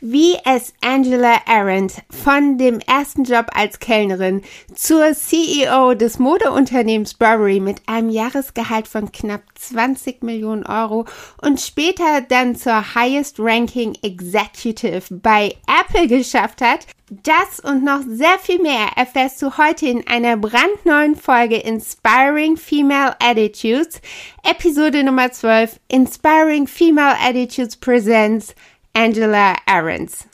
[0.00, 4.42] wie es Angela Arendt von dem ersten Job als Kellnerin
[4.74, 11.06] zur CEO des Modeunternehmens Burberry mit einem Jahresgehalt von knapp 20 Millionen Euro
[11.42, 18.38] und später dann zur Highest Ranking Executive bei Apple geschafft hat, das und noch sehr
[18.38, 24.00] viel mehr erfährst du heute in einer brandneuen Folge Inspiring Female Attitudes,
[24.44, 28.54] Episode Nummer 12, Inspiring Female Attitudes Presents
[28.92, 30.26] Angela Ahrens.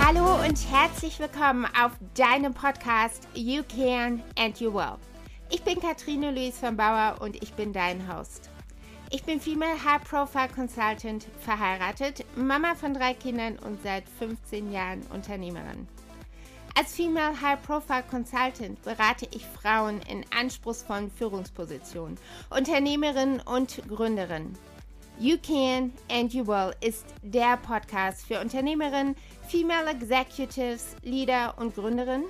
[0.00, 4.96] Hallo und herzlich willkommen auf deinem Podcast You Can and You Will.
[5.50, 8.50] Ich bin Katrine Luis von Bauer und ich bin dein Host.
[9.10, 15.02] Ich bin Female High Profile Consultant, verheiratet, Mama von drei Kindern und seit 15 Jahren
[15.12, 15.86] Unternehmerin.
[16.76, 22.18] Als Female High Profile Consultant berate ich Frauen in anspruchsvollen Führungspositionen,
[22.50, 24.58] Unternehmerinnen und Gründerinnen.
[25.20, 29.14] You Can and You Will ist der Podcast für Unternehmerinnen,
[29.46, 32.24] Female Executives, Leader und Gründerinnen,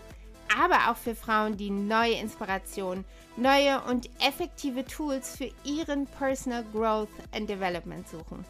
[0.59, 3.05] aber auch für Frauen, die neue Inspiration,
[3.37, 8.45] neue und effektive Tools für ihren Personal Growth and Development suchen.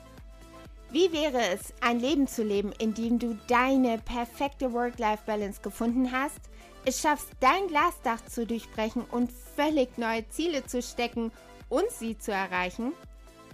[0.91, 6.39] Wie wäre es, ein Leben zu leben, in dem du deine perfekte Work-Life-Balance gefunden hast,
[6.85, 11.33] es schaffst, dein Glasdach zu durchbrechen und völlig neue Ziele zu stecken
[11.69, 12.93] und sie zu erreichen?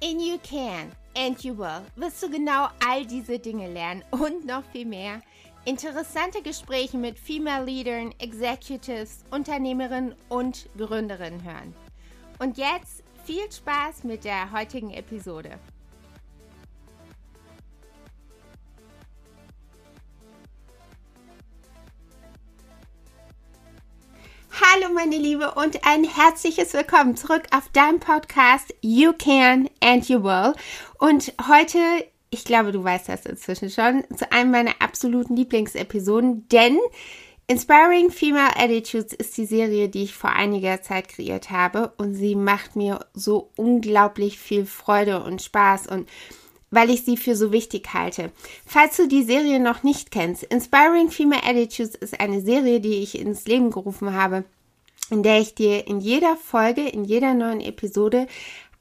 [0.03, 4.65] In You Can and You Will wirst du genau all diese Dinge lernen und noch
[4.73, 5.23] viel mehr
[5.65, 11.75] interessante Gespräche mit Female Leadern, Executives, Unternehmerinnen und Gründerinnen hören.
[12.39, 15.59] Und jetzt viel Spaß mit der heutigen Episode.
[24.53, 30.23] Hallo meine Liebe und ein herzliches Willkommen zurück auf deinem Podcast You Can and You
[30.23, 30.55] Will.
[30.99, 31.79] Und heute
[32.31, 36.79] ich glaube, du weißt das inzwischen schon, zu einem meiner absoluten Lieblingsepisoden, denn
[37.49, 42.37] Inspiring Female Attitudes ist die Serie, die ich vor einiger Zeit kreiert habe und sie
[42.37, 46.09] macht mir so unglaublich viel Freude und Spaß und
[46.71, 48.31] weil ich sie für so wichtig halte.
[48.65, 53.19] Falls du die Serie noch nicht kennst, Inspiring Female Attitudes ist eine Serie, die ich
[53.19, 54.45] ins Leben gerufen habe,
[55.11, 58.29] in der ich dir in jeder Folge, in jeder neuen Episode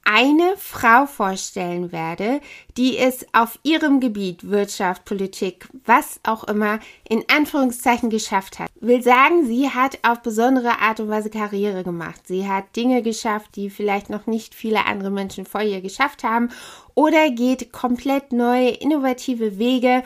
[0.04, 2.40] eine Frau vorstellen werde,
[2.76, 8.70] die es auf ihrem Gebiet Wirtschaft, Politik, was auch immer in Anführungszeichen geschafft hat.
[8.80, 12.26] Will sagen, sie hat auf besondere Art und Weise Karriere gemacht.
[12.26, 16.48] Sie hat Dinge geschafft, die vielleicht noch nicht viele andere Menschen vor ihr geschafft haben
[16.94, 20.02] oder geht komplett neue, innovative Wege,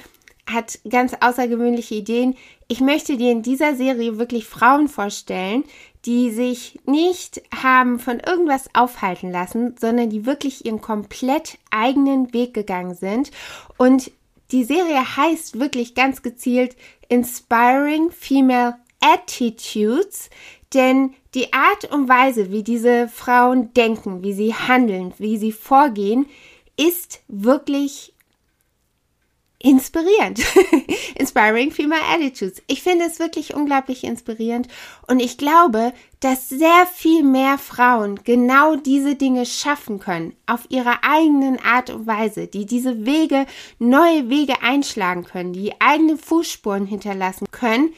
[0.47, 2.37] hat ganz außergewöhnliche Ideen.
[2.69, 5.65] Ich möchte dir in dieser Serie wirklich Frauen vorstellen,
[6.07, 12.55] die sich nicht haben von irgendwas aufhalten lassen, sondern die wirklich ihren komplett eigenen Weg
[12.55, 13.31] gegangen sind.
[13.79, 14.11] Und
[14.51, 16.77] die Serie heißt wirklich ganz gezielt
[17.09, 20.31] Inspiring Female Attitudes,
[20.73, 26.27] denn die Art und Weise, wie diese Frauen denken, wie sie handeln, wie sie vorgehen,
[26.77, 28.14] ist wirklich
[29.65, 30.41] inspirierend.
[31.19, 32.63] Inspiring Female Attitudes.
[32.67, 34.69] Ich finde es wirklich unglaublich inspirierend
[35.09, 40.99] und ich glaube, dass sehr viel mehr Frauen genau diese Dinge schaffen können, auf ihrer
[41.03, 43.47] eigenen Art und Weise, die diese Wege,
[43.79, 47.95] neue Wege einschlagen können, die eigene Fußspuren hinterlassen können,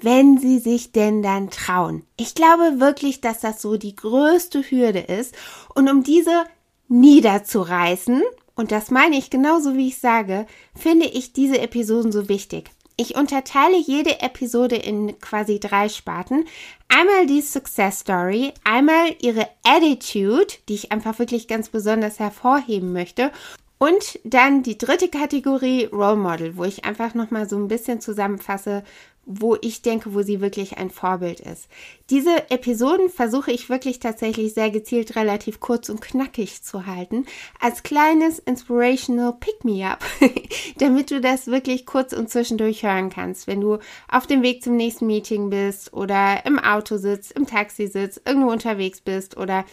[0.00, 2.04] wenn sie sich denn dann trauen.
[2.16, 5.34] Ich glaube wirklich, dass das so die größte Hürde ist
[5.74, 6.44] und um diese
[6.86, 8.22] niederzureißen,
[8.58, 12.72] und das meine ich genauso wie ich sage, finde ich diese Episoden so wichtig.
[12.96, 16.44] Ich unterteile jede Episode in quasi drei Sparten.
[16.88, 23.30] Einmal die Success Story, einmal ihre Attitude, die ich einfach wirklich ganz besonders hervorheben möchte.
[23.78, 28.82] Und dann die dritte Kategorie Role Model, wo ich einfach nochmal so ein bisschen zusammenfasse,
[29.30, 31.68] wo ich denke, wo sie wirklich ein Vorbild ist.
[32.08, 37.26] Diese Episoden versuche ich wirklich tatsächlich sehr gezielt relativ kurz und knackig zu halten,
[37.60, 40.02] als kleines inspirational Pick-me-up,
[40.78, 43.78] damit du das wirklich kurz und zwischendurch hören kannst, wenn du
[44.08, 48.50] auf dem Weg zum nächsten Meeting bist oder im Auto sitzt, im Taxi sitzt, irgendwo
[48.50, 49.66] unterwegs bist oder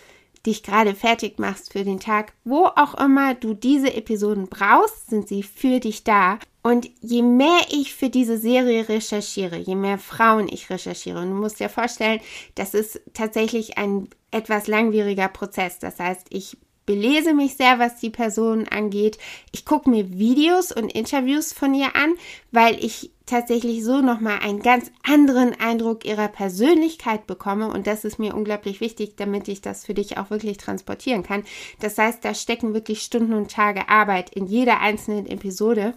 [0.45, 5.27] dich gerade fertig machst für den Tag, wo auch immer du diese Episoden brauchst, sind
[5.27, 6.39] sie für dich da.
[6.61, 11.35] Und je mehr ich für diese Serie recherchiere, je mehr Frauen ich recherchiere, und du
[11.35, 12.19] musst dir vorstellen,
[12.55, 15.77] das ist tatsächlich ein etwas langwieriger Prozess.
[15.79, 19.17] Das heißt, ich belese mich sehr, was die Person angeht.
[19.51, 22.13] Ich gucke mir Videos und Interviews von ihr an,
[22.51, 27.69] weil ich tatsächlich so nochmal einen ganz anderen Eindruck ihrer Persönlichkeit bekomme.
[27.69, 31.43] Und das ist mir unglaublich wichtig, damit ich das für dich auch wirklich transportieren kann.
[31.79, 35.93] Das heißt, da stecken wirklich Stunden und Tage Arbeit in jeder einzelnen Episode.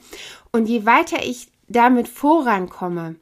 [0.52, 3.16] Und je weiter ich damit vorankomme,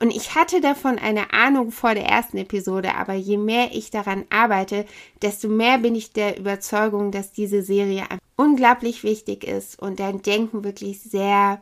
[0.00, 4.24] und ich hatte davon eine Ahnung vor der ersten Episode, aber je mehr ich daran
[4.30, 4.86] arbeite,
[5.20, 8.04] desto mehr bin ich der Überzeugung, dass diese Serie
[8.34, 11.60] unglaublich wichtig ist und dein Denken wirklich sehr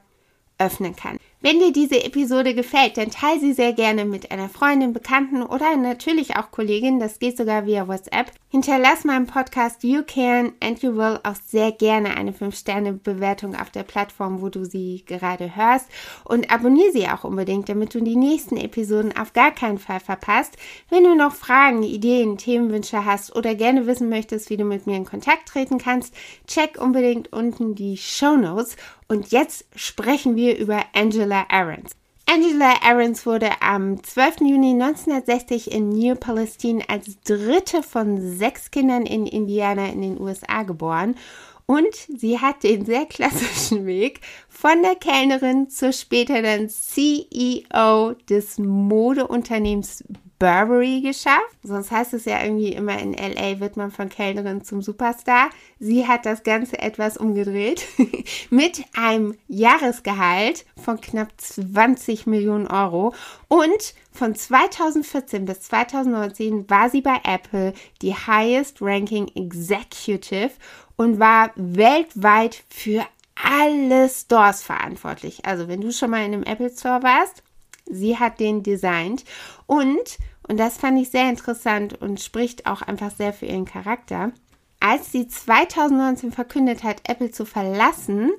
[0.56, 1.17] öffnen kann.
[1.40, 5.76] Wenn dir diese Episode gefällt, dann teile sie sehr gerne mit einer Freundin, Bekannten oder
[5.76, 6.98] natürlich auch Kollegin.
[6.98, 8.32] Das geht sogar via WhatsApp.
[8.50, 13.84] Hinterlass meinem Podcast You Can and You Will auch sehr gerne eine 5-Sterne-Bewertung auf der
[13.84, 15.86] Plattform, wo du sie gerade hörst.
[16.24, 20.56] Und abonniere sie auch unbedingt, damit du die nächsten Episoden auf gar keinen Fall verpasst.
[20.90, 24.96] Wenn du noch Fragen, Ideen, Themenwünsche hast oder gerne wissen möchtest, wie du mit mir
[24.96, 26.12] in Kontakt treten kannst,
[26.48, 28.76] check unbedingt unten die Show Notes.
[29.08, 31.92] Und jetzt sprechen wir über Angela Ahrens.
[32.26, 34.40] Angela Ahrens wurde am 12.
[34.42, 40.62] Juni 1960 in New Palestine als dritte von sechs Kindern in Indiana in den USA
[40.62, 41.16] geboren
[41.64, 50.04] und sie hat den sehr klassischen Weg von der Kellnerin zur späteren CEO des Modeunternehmens
[50.38, 51.56] Burberry geschafft.
[51.62, 55.50] Sonst heißt es ja irgendwie immer in LA wird man von Kellnerin zum Superstar.
[55.78, 57.86] Sie hat das Ganze etwas umgedreht
[58.50, 63.14] mit einem Jahresgehalt von knapp 20 Millionen Euro
[63.48, 70.50] und von 2014 bis 2019 war sie bei Apple die highest ranking Executive
[70.96, 75.44] und war weltweit für alle Stores verantwortlich.
[75.44, 77.42] Also wenn du schon mal in einem Apple Store warst,
[77.90, 79.24] sie hat den designt
[79.66, 80.18] und
[80.48, 84.32] und das fand ich sehr interessant und spricht auch einfach sehr für ihren Charakter.
[84.80, 88.30] Als sie 2019 verkündet hat, Apple zu verlassen,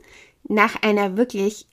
[0.44, 1.68] nach einer wirklich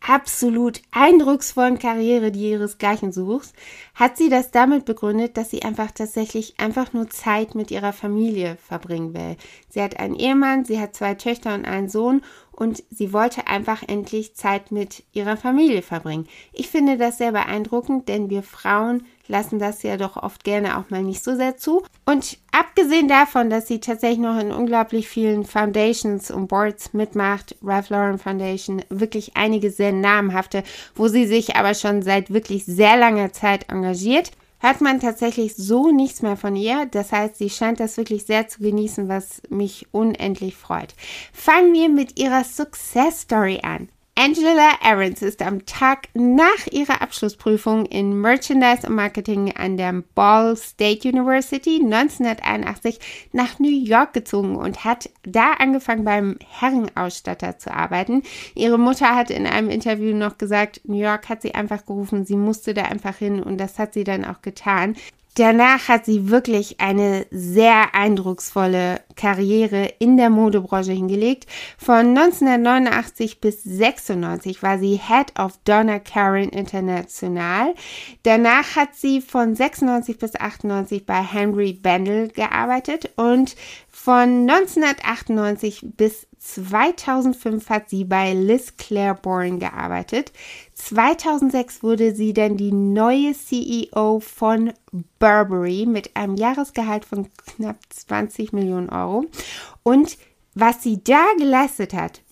[0.00, 3.52] absolut eindrucksvollen Karriere, die ihresgleichen sucht,
[3.94, 8.56] hat sie das damit begründet, dass sie einfach tatsächlich einfach nur Zeit mit ihrer Familie
[8.56, 9.36] verbringen will.
[9.68, 12.22] Sie hat einen Ehemann, sie hat zwei Töchter und einen Sohn
[12.58, 16.26] und sie wollte einfach endlich Zeit mit ihrer Familie verbringen.
[16.52, 20.90] Ich finde das sehr beeindruckend, denn wir Frauen lassen das ja doch oft gerne auch
[20.90, 21.84] mal nicht so sehr zu.
[22.04, 27.90] Und abgesehen davon, dass sie tatsächlich noch in unglaublich vielen Foundations und Boards mitmacht, Ralph
[27.90, 30.64] Lauren Foundation, wirklich einige sehr namhafte,
[30.96, 35.90] wo sie sich aber schon seit wirklich sehr langer Zeit engagiert, hört man tatsächlich so
[35.90, 36.86] nichts mehr von ihr.
[36.86, 40.94] Das heißt, sie scheint das wirklich sehr zu genießen, was mich unendlich freut.
[41.32, 43.88] Fangen wir mit ihrer Success Story an.
[44.20, 50.56] Angela Ahrens ist am Tag nach ihrer Abschlussprüfung in Merchandise und Marketing an der Ball
[50.56, 52.98] State University 1981
[53.30, 58.24] nach New York gezogen und hat da angefangen beim Herrenausstatter zu arbeiten.
[58.56, 62.36] Ihre Mutter hat in einem Interview noch gesagt, New York hat sie einfach gerufen, sie
[62.36, 64.96] musste da einfach hin und das hat sie dann auch getan.
[65.38, 71.46] Danach hat sie wirklich eine sehr eindrucksvolle Karriere in der Modebranche hingelegt.
[71.78, 77.72] Von 1989 bis 96 war sie Head of Donna Karen International.
[78.24, 83.54] Danach hat sie von 96 bis 98 bei Henry Bendel gearbeitet und
[83.88, 90.32] von 1998 bis 2005 hat sie bei Liz Claiborne gearbeitet.
[90.78, 94.72] 2006 wurde sie dann die neue CEO von
[95.18, 99.26] Burberry mit einem Jahresgehalt von knapp 20 Millionen Euro.
[99.82, 100.16] Und
[100.54, 102.22] was sie da geleistet hat,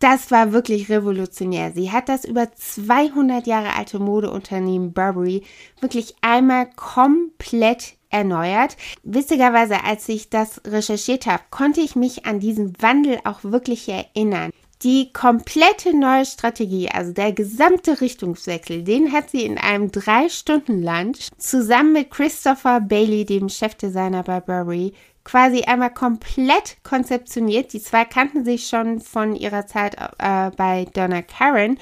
[0.00, 1.72] das war wirklich revolutionär.
[1.72, 5.42] Sie hat das über 200 Jahre alte Modeunternehmen Burberry
[5.80, 8.76] wirklich einmal komplett erneuert.
[9.02, 14.50] Witzigerweise, als ich das recherchiert habe, konnte ich mich an diesen Wandel auch wirklich erinnern.
[14.82, 21.94] Die komplette neue Strategie, also der gesamte Richtungswechsel, den hat sie in einem Drei-Stunden-Lunch zusammen
[21.94, 24.92] mit Christopher Bailey, dem Chefdesigner bei Burberry,
[25.24, 27.72] quasi einmal komplett konzeptioniert.
[27.72, 31.78] Die zwei kannten sich schon von ihrer Zeit äh, bei Donna Karen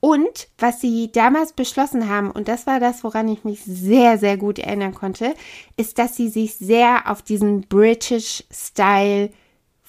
[0.00, 4.36] und was sie damals beschlossen haben, und das war das, woran ich mich sehr, sehr
[4.36, 5.34] gut erinnern konnte,
[5.76, 9.30] ist, dass sie sich sehr auf diesen British Style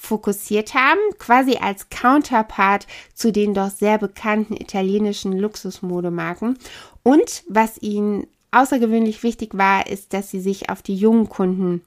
[0.00, 6.58] fokussiert haben, quasi als Counterpart zu den doch sehr bekannten italienischen Luxusmodemarken.
[7.02, 11.82] Und was ihnen außergewöhnlich wichtig war, ist, dass sie sich auf die jungen Kunden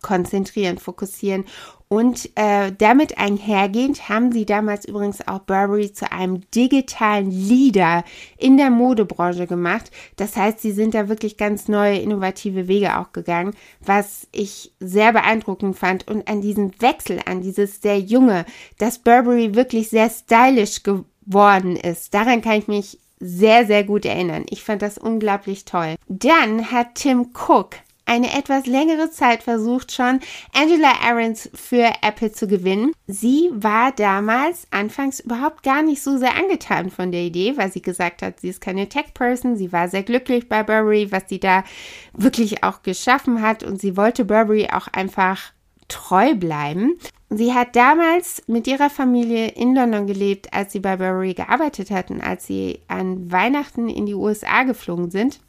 [0.00, 1.44] konzentrieren, fokussieren
[1.92, 8.04] Und äh, damit einhergehend haben sie damals übrigens auch Burberry zu einem digitalen Leader
[8.38, 9.90] in der Modebranche gemacht.
[10.14, 15.12] Das heißt, sie sind da wirklich ganz neue, innovative Wege auch gegangen, was ich sehr
[15.12, 16.06] beeindruckend fand.
[16.06, 18.44] Und an diesen Wechsel, an dieses sehr junge,
[18.78, 24.46] dass Burberry wirklich sehr stylisch geworden ist, daran kann ich mich sehr, sehr gut erinnern.
[24.48, 25.96] Ich fand das unglaublich toll.
[26.06, 27.74] Dann hat Tim Cook
[28.06, 30.20] eine etwas längere Zeit versucht schon,
[30.52, 32.92] Angela Ahrens für Apple zu gewinnen.
[33.06, 37.82] Sie war damals anfangs überhaupt gar nicht so sehr angetan von der Idee, weil sie
[37.82, 39.56] gesagt hat, sie ist keine Tech-Person.
[39.56, 41.64] Sie war sehr glücklich bei Burberry, was sie da
[42.12, 45.52] wirklich auch geschaffen hat und sie wollte Burberry auch einfach
[45.88, 46.98] treu bleiben.
[47.28, 52.20] Sie hat damals mit ihrer Familie in London gelebt, als sie bei Burberry gearbeitet hatten,
[52.20, 55.40] als sie an Weihnachten in die USA geflogen sind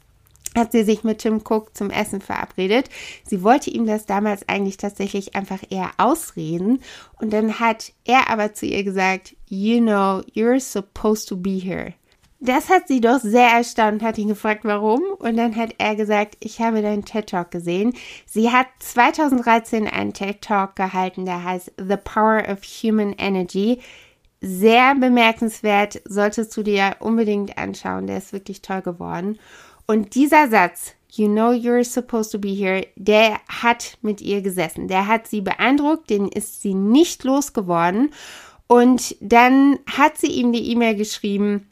[0.54, 2.88] hat sie sich mit Tim Cook zum Essen verabredet.
[3.24, 6.80] Sie wollte ihm das damals eigentlich tatsächlich einfach eher ausreden.
[7.20, 11.94] Und dann hat er aber zu ihr gesagt, you know, you're supposed to be here.
[12.44, 15.00] Das hat sie doch sehr erstaunt, hat ihn gefragt, warum.
[15.20, 17.94] Und dann hat er gesagt, ich habe deinen TED Talk gesehen.
[18.26, 23.78] Sie hat 2013 einen TED Talk gehalten, der heißt The Power of Human Energy.
[24.40, 28.08] Sehr bemerkenswert, solltest du dir unbedingt anschauen.
[28.08, 29.38] Der ist wirklich toll geworden.
[29.92, 34.88] Und dieser Satz, You know you're supposed to be here, der hat mit ihr gesessen.
[34.88, 38.08] Der hat sie beeindruckt, den ist sie nicht losgeworden.
[38.66, 41.68] Und dann hat sie ihm die E-Mail geschrieben,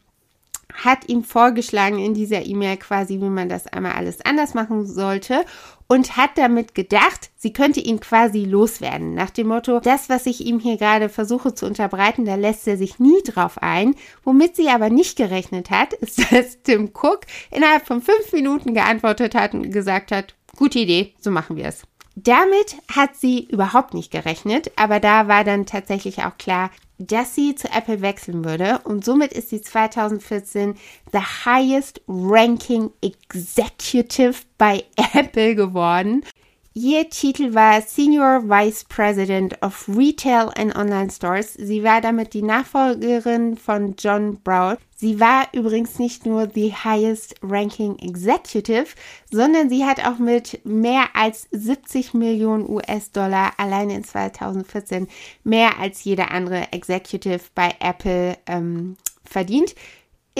[0.74, 5.46] hat ihm vorgeschlagen in dieser E-Mail quasi, wie man das einmal alles anders machen sollte
[5.90, 9.14] und hat damit gedacht, sie könnte ihn quasi loswerden.
[9.14, 12.76] Nach dem Motto, das, was ich ihm hier gerade versuche zu unterbreiten, da lässt er
[12.76, 13.96] sich nie drauf ein.
[14.22, 19.34] Womit sie aber nicht gerechnet hat, ist, dass Tim Cook innerhalb von fünf Minuten geantwortet
[19.34, 21.82] hat und gesagt hat, gute Idee, so machen wir es.
[22.14, 26.70] Damit hat sie überhaupt nicht gerechnet, aber da war dann tatsächlich auch klar,
[27.00, 30.74] dass sie zu Apple wechseln würde und somit ist sie 2014
[31.12, 36.22] the highest ranking executive bei Apple geworden.
[36.72, 41.54] Ihr Titel war Senior Vice President of Retail and Online Stores.
[41.54, 44.76] Sie war damit die Nachfolgerin von John Brown.
[44.94, 48.86] Sie war übrigens nicht nur the highest ranking executive,
[49.32, 55.08] sondern sie hat auch mit mehr als 70 Millionen US-Dollar allein in 2014
[55.42, 59.74] mehr als jede andere Executive bei Apple ähm, verdient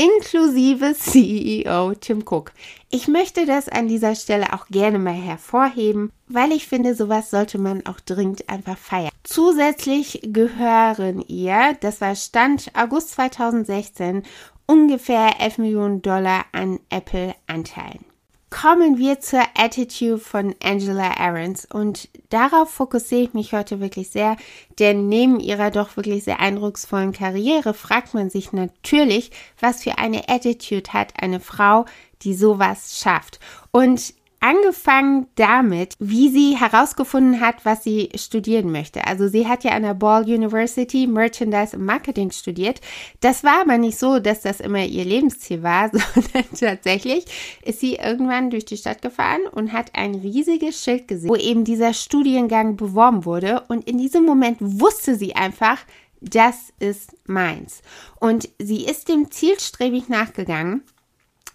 [0.01, 2.53] inklusive CEO Tim Cook.
[2.89, 7.59] Ich möchte das an dieser Stelle auch gerne mal hervorheben, weil ich finde, sowas sollte
[7.59, 9.11] man auch dringend einfach feiern.
[9.25, 14.23] Zusätzlich gehören ihr, das war Stand August 2016,
[14.65, 18.10] ungefähr 11 Millionen Dollar an Apple-Anteilen
[18.51, 24.37] kommen wir zur Attitude von Angela Ahrens und darauf fokussiere ich mich heute wirklich sehr,
[24.79, 29.31] denn neben ihrer doch wirklich sehr eindrucksvollen Karriere fragt man sich natürlich,
[29.61, 31.87] was für eine Attitude hat eine Frau,
[32.23, 33.39] die sowas schafft.
[33.71, 39.07] Und angefangen damit, wie sie herausgefunden hat, was sie studieren möchte.
[39.07, 42.81] Also sie hat ja an der Ball University Merchandise und Marketing studiert.
[43.21, 47.27] Das war aber nicht so, dass das immer ihr Lebensziel war, sondern tatsächlich
[47.63, 51.65] ist sie irgendwann durch die Stadt gefahren und hat ein riesiges Schild gesehen, wo eben
[51.65, 53.65] dieser Studiengang beworben wurde.
[53.69, 55.79] Und in diesem Moment wusste sie einfach,
[56.23, 57.83] das ist meins.
[58.19, 60.83] Und sie ist dem zielstrebig nachgegangen.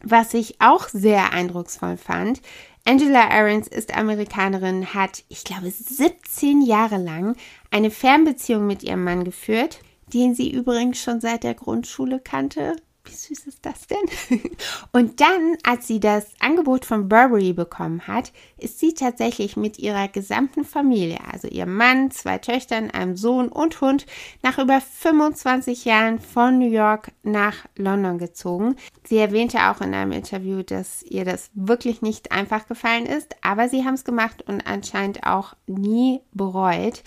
[0.04, 2.42] Was ich auch sehr eindrucksvoll fand,
[2.88, 7.36] Angela Ahrens ist Amerikanerin, hat, ich glaube, 17 Jahre lang
[7.72, 9.80] eine Fernbeziehung mit ihrem Mann geführt,
[10.14, 12.76] den sie übrigens schon seit der Grundschule kannte.
[13.04, 14.40] Wie süß ist das denn?
[14.92, 20.08] Und dann, als sie das Angebot von Burberry bekommen hat, ist sie tatsächlich mit ihrer
[20.08, 24.06] gesamten Familie, also ihrem Mann, zwei Töchtern, einem Sohn und Hund,
[24.42, 28.76] nach über 25 Jahren von New York nach London gezogen.
[29.04, 33.70] Sie erwähnte auch in einem Interview, dass ihr das wirklich nicht einfach gefallen ist, aber
[33.70, 37.04] sie haben es gemacht und anscheinend auch nie bereut.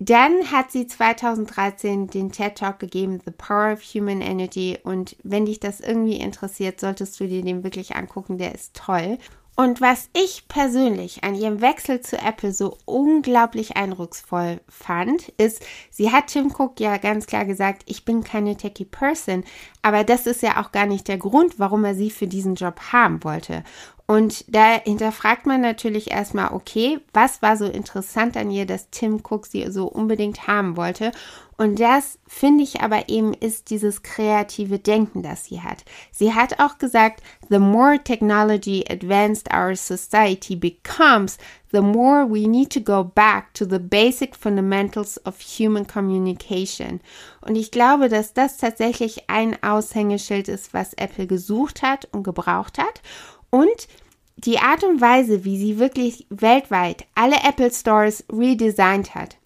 [0.00, 4.78] Dann hat sie 2013 den TED Talk gegeben, The Power of Human Energy.
[4.82, 8.38] Und wenn dich das irgendwie interessiert, solltest du dir den wirklich angucken.
[8.38, 9.18] Der ist toll.
[9.60, 16.12] Und was ich persönlich an ihrem Wechsel zu Apple so unglaublich eindrucksvoll fand, ist, sie
[16.12, 19.42] hat Tim Cook ja ganz klar gesagt, ich bin keine Techie Person,
[19.82, 22.78] aber das ist ja auch gar nicht der Grund, warum er sie für diesen Job
[22.92, 23.64] haben wollte.
[24.10, 29.16] Und da hinterfragt man natürlich erstmal, okay, was war so interessant an ihr, dass Tim
[29.22, 31.12] Cook sie so unbedingt haben wollte?
[31.58, 35.84] Und das finde ich aber eben ist dieses kreative Denken, das sie hat.
[36.10, 41.36] Sie hat auch gesagt, the more technology advanced our society becomes,
[41.70, 47.00] the more we need to go back to the basic fundamentals of human communication.
[47.42, 52.78] Und ich glaube, dass das tatsächlich ein Aushängeschild ist, was Apple gesucht hat und gebraucht
[52.78, 53.02] hat.
[53.50, 53.88] Und
[54.36, 59.36] die Art und Weise, wie sie wirklich weltweit alle Apple Stores redesigned hat,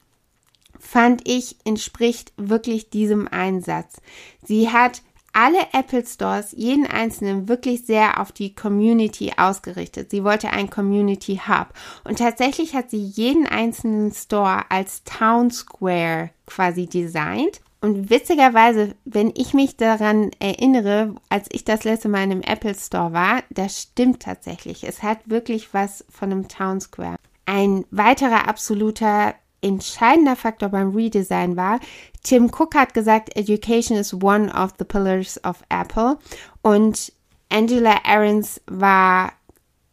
[0.79, 4.03] fand ich entspricht wirklich diesem Einsatz.
[4.45, 10.11] Sie hat alle Apple Stores, jeden einzelnen, wirklich sehr auf die Community ausgerichtet.
[10.11, 11.69] Sie wollte ein Community Hub.
[12.05, 17.63] Und tatsächlich hat sie jeden einzelnen Store als Town Square quasi designt.
[17.83, 22.77] Und witzigerweise, wenn ich mich daran erinnere, als ich das letzte Mal in einem Apple
[22.77, 24.85] Store war, das stimmt tatsächlich.
[24.85, 27.17] Es hat wirklich was von einem Town Square.
[27.45, 31.81] Ein weiterer absoluter entscheidender Faktor beim Redesign war,
[32.23, 36.19] Tim Cook hat gesagt, Education is one of the pillars of Apple
[36.63, 37.13] und
[37.49, 39.33] Angela Ahrens war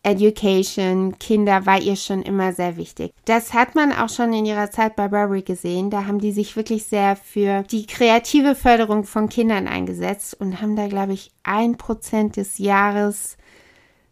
[0.04, 3.12] Education, Kinder war ihr schon immer sehr wichtig.
[3.26, 5.90] Das hat man auch schon in ihrer Zeit bei Burberry gesehen.
[5.90, 10.76] Da haben die sich wirklich sehr für die kreative Förderung von Kindern eingesetzt und haben
[10.76, 13.38] da, glaube ich, ein Prozent des Jahres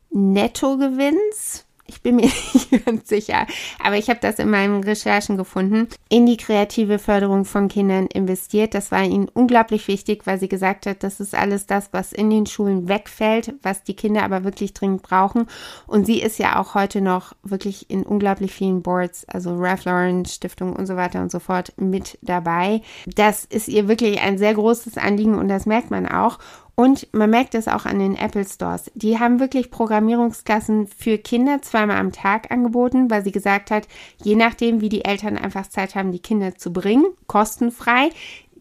[0.09, 3.45] Nettogewinns ich bin mir nicht ganz sicher,
[3.83, 8.73] aber ich habe das in meinen Recherchen gefunden, in die kreative Förderung von Kindern investiert.
[8.73, 12.29] Das war ihnen unglaublich wichtig, weil sie gesagt hat, das ist alles das, was in
[12.29, 15.47] den Schulen wegfällt, was die Kinder aber wirklich dringend brauchen.
[15.85, 20.25] Und sie ist ja auch heute noch wirklich in unglaublich vielen Boards, also Ralph Lauren
[20.25, 22.81] Stiftung und so weiter und so fort mit dabei.
[23.05, 26.39] Das ist ihr wirklich ein sehr großes Anliegen und das merkt man auch.
[26.79, 28.91] Und man merkt es auch an den Apple Stores.
[28.93, 33.87] Die haben wirklich Programmierungsklassen für Kinder zweimal am Tag angeboten, weil sie gesagt hat,
[34.23, 38.11] je nachdem, wie die Eltern einfach Zeit haben, die Kinder zu bringen, kostenfrei.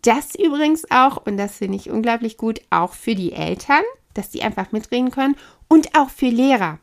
[0.01, 3.83] Das übrigens auch, und das finde ich unglaublich gut, auch für die Eltern,
[4.15, 5.37] dass die einfach mitreden können
[5.69, 6.79] und auch für Lehrer.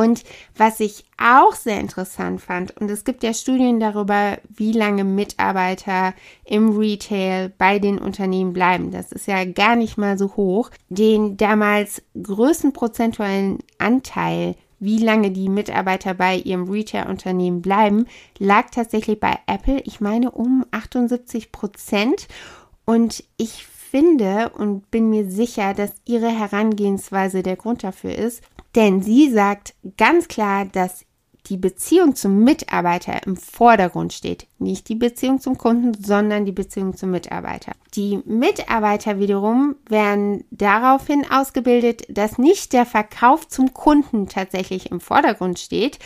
[0.00, 0.24] Und
[0.56, 6.14] was ich auch sehr interessant fand, und es gibt ja Studien darüber, wie lange Mitarbeiter
[6.46, 8.92] im Retail bei den Unternehmen bleiben.
[8.92, 10.70] Das ist ja gar nicht mal so hoch.
[10.88, 18.06] Den damals größten prozentualen Anteil wie lange die Mitarbeiter bei ihrem Retail-Unternehmen bleiben,
[18.38, 22.26] lag tatsächlich bei Apple, ich meine, um 78 Prozent.
[22.86, 28.42] Und ich finde und bin mir sicher, dass ihre Herangehensweise der Grund dafür ist,
[28.74, 31.04] denn sie sagt ganz klar, dass
[31.46, 34.46] die Beziehung zum Mitarbeiter im Vordergrund steht.
[34.58, 37.72] Nicht die Beziehung zum Kunden, sondern die Beziehung zum Mitarbeiter.
[37.94, 45.58] Die Mitarbeiter wiederum werden daraufhin ausgebildet, dass nicht der Verkauf zum Kunden tatsächlich im Vordergrund
[45.58, 45.98] steht,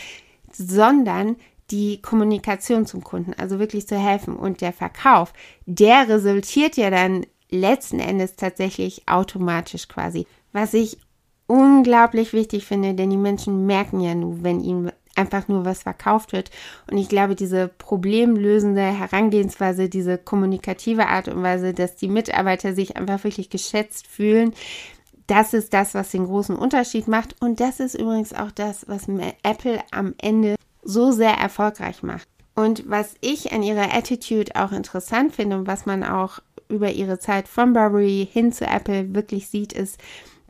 [0.52, 1.36] sondern
[1.70, 4.36] die Kommunikation zum Kunden, also wirklich zu helfen.
[4.36, 5.32] Und der Verkauf,
[5.66, 10.26] der resultiert ja dann letzten Endes tatsächlich automatisch quasi.
[10.52, 10.98] Was ich
[11.46, 16.32] unglaublich wichtig finde, denn die Menschen merken ja nur, wenn ihnen einfach nur was verkauft
[16.32, 16.50] wird.
[16.90, 22.96] Und ich glaube, diese problemlösende Herangehensweise, diese kommunikative Art und Weise, dass die Mitarbeiter sich
[22.96, 24.54] einfach wirklich geschätzt fühlen,
[25.26, 27.36] das ist das, was den großen Unterschied macht.
[27.40, 29.06] Und das ist übrigens auch das, was
[29.42, 32.28] Apple am Ende so sehr erfolgreich macht.
[32.54, 37.18] Und was ich an ihrer Attitude auch interessant finde und was man auch über ihre
[37.18, 39.98] Zeit von Burberry hin zu Apple wirklich sieht, ist,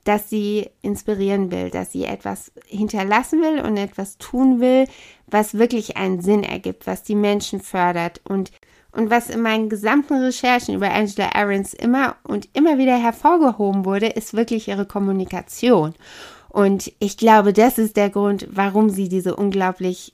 [0.05, 4.87] dass sie inspirieren will, dass sie etwas hinterlassen will und etwas tun will,
[5.27, 8.53] was wirklich einen Sinn ergibt, was die Menschen fördert und
[8.97, 14.07] und was in meinen gesamten Recherchen über Angela Ahrens immer und immer wieder hervorgehoben wurde,
[14.07, 15.95] ist wirklich ihre Kommunikation.
[16.49, 20.14] Und ich glaube, das ist der Grund, warum sie diese unglaublich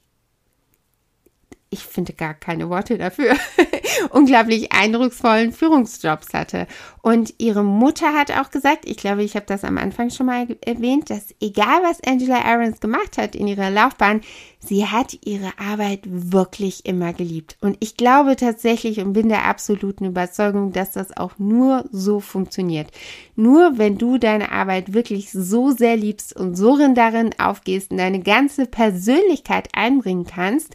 [1.73, 3.37] ich finde gar keine Worte dafür,
[4.11, 6.67] unglaublich eindrucksvollen Führungsjobs hatte.
[7.01, 10.49] Und ihre Mutter hat auch gesagt, ich glaube, ich habe das am Anfang schon mal
[10.67, 14.21] erwähnt, dass egal was Angela Ahrens gemacht hat in ihrer Laufbahn,
[14.59, 17.57] sie hat ihre Arbeit wirklich immer geliebt.
[17.61, 22.91] Und ich glaube tatsächlich und bin der absoluten Überzeugung, dass das auch nur so funktioniert.
[23.37, 28.21] Nur wenn du deine Arbeit wirklich so sehr liebst und so darin aufgehst und deine
[28.21, 30.75] ganze Persönlichkeit einbringen kannst,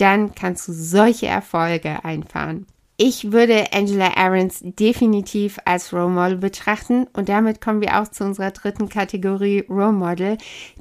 [0.00, 2.66] dann kannst du solche Erfolge einfahren.
[2.96, 8.24] Ich würde Angela Ahrens definitiv als Role Model betrachten und damit kommen wir auch zu
[8.24, 10.38] unserer dritten Kategorie Role Model,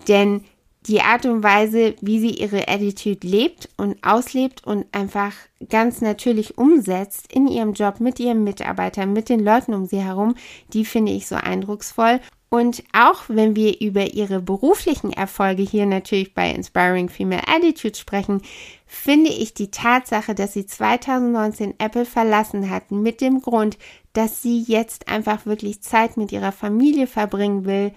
[0.08, 0.43] denn
[0.86, 5.34] die Art und Weise, wie sie ihre Attitude lebt und auslebt und einfach
[5.69, 10.36] ganz natürlich umsetzt in ihrem Job mit ihren Mitarbeitern, mit den Leuten um sie herum,
[10.73, 12.19] die finde ich so eindrucksvoll.
[12.50, 18.42] Und auch wenn wir über ihre beruflichen Erfolge hier natürlich bei Inspiring Female Attitudes sprechen,
[18.88, 23.78] finde ich die Tatsache, dass sie 2019 Apple verlassen hat, mit dem Grund,
[24.14, 27.94] dass sie jetzt einfach wirklich Zeit mit ihrer Familie verbringen will,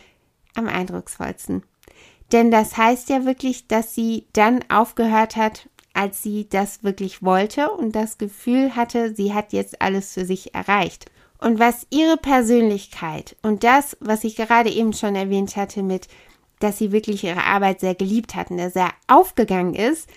[0.54, 1.62] am eindrucksvollsten.
[2.30, 7.70] Denn das heißt ja wirklich, dass sie dann aufgehört hat, als sie das wirklich wollte
[7.70, 11.10] und das Gefühl hatte, sie hat jetzt alles für sich erreicht.
[11.42, 16.06] Und was ihre Persönlichkeit und das, was ich gerade eben schon erwähnt hatte mit,
[16.60, 20.08] dass sie wirklich ihre Arbeit sehr geliebt hat und dass er aufgegangen ist,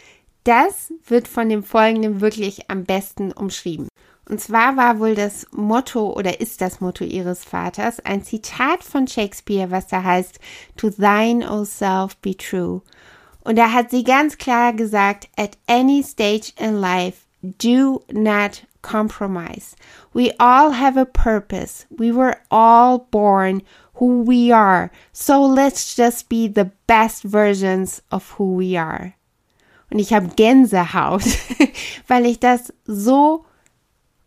[0.43, 3.87] das wird von dem Folgenden wirklich am besten umschrieben.
[4.29, 9.07] Und zwar war wohl das Motto oder ist das Motto ihres Vaters ein Zitat von
[9.07, 10.39] Shakespeare, was da heißt,
[10.77, 12.83] To thine, O self, be true.
[13.43, 19.75] Und da hat sie ganz klar gesagt, at any stage in life, do not compromise.
[20.13, 21.85] We all have a purpose.
[21.89, 23.63] We were all born
[23.95, 24.91] who we are.
[25.11, 29.13] So let's just be the best versions of who we are.
[29.91, 31.25] Und ich habe Gänsehaut,
[32.07, 33.45] weil ich das so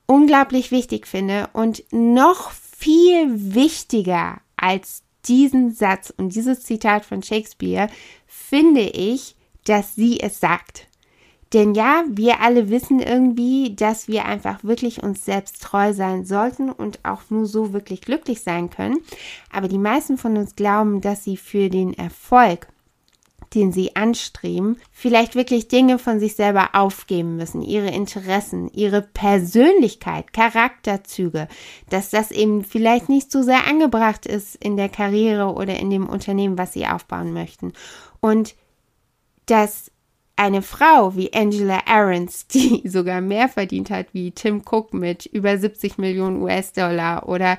[0.07, 7.89] unglaublich wichtig finde und noch viel wichtiger als diesen Satz und dieses Zitat von Shakespeare
[8.27, 10.88] finde ich, dass sie es sagt.
[11.53, 16.71] Denn ja, wir alle wissen irgendwie, dass wir einfach wirklich uns selbst treu sein sollten
[16.71, 18.99] und auch nur so wirklich glücklich sein können.
[19.51, 22.69] Aber die meisten von uns glauben, dass sie für den Erfolg,
[23.55, 30.35] den sie anstreben, vielleicht wirklich Dinge von sich selber aufgeben müssen, ihre Interessen, ihre Persönlichkeit,
[30.35, 31.49] Charakterzüge,
[31.89, 36.11] dass das eben vielleicht nicht so sehr angebracht ist in der Karriere oder in dem
[36.11, 37.73] Unternehmen, was sie aufbauen möchten.
[38.21, 38.55] Und
[39.47, 39.91] dass
[40.39, 45.59] eine Frau wie Angela Ahrens, die sogar mehr verdient hat wie Tim Cook mit über
[45.59, 47.59] 70 Millionen US-Dollar oder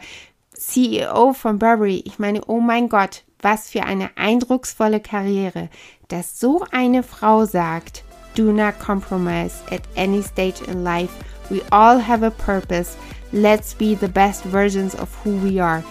[0.54, 5.70] CEO von Burberry, ich meine, oh mein Gott, was für eine eindrucksvolle Karriere,
[6.10, 8.04] dass so eine Frau sagt,
[8.36, 11.14] do not compromise at any stage in life.
[11.50, 12.98] We all have a purpose.
[13.32, 15.84] Let's be the best versions of who we are.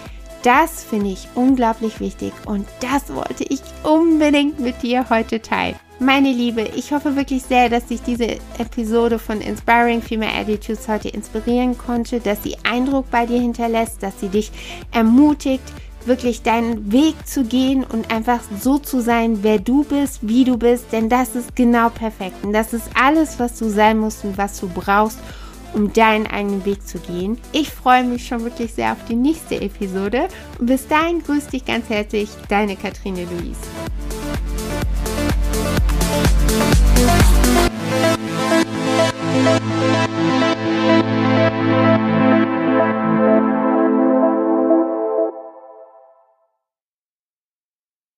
[0.43, 5.77] Das finde ich unglaublich wichtig und das wollte ich unbedingt mit dir heute teilen.
[6.01, 11.09] Meine Liebe, ich hoffe wirklich sehr, dass sich diese Episode von Inspiring Female Attitudes heute
[11.09, 14.53] inspirieren konnte, dass sie Eindruck bei dir hinterlässt, dass sie dich
[14.93, 15.65] ermutigt,
[16.05, 20.57] wirklich deinen Weg zu gehen und einfach so zu sein, wer du bist, wie du
[20.57, 22.45] bist, denn das ist genau perfekt.
[22.45, 25.19] Und das ist alles, was du sein musst und was du brauchst,
[25.75, 27.39] um deinen eigenen Weg zu gehen.
[27.51, 30.29] Ich freue mich schon wirklich sehr auf die nächste Episode
[30.61, 33.59] und bis dahin grüß dich ganz herzlich, deine Katrine Luise.